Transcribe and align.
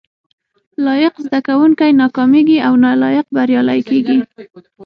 لايق 0.85 1.15
زده 1.25 1.39
کوونکي 1.47 1.89
ناکامېږي 2.01 2.57
او 2.67 2.73
نالايق 2.83 3.27
بريالي 3.35 3.79
کېږي 3.89 4.17